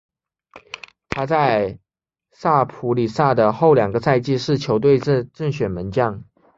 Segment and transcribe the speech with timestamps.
[1.09, 1.77] 他在
[2.31, 6.23] 萨普里萨的后两个赛季是球队的正选门将。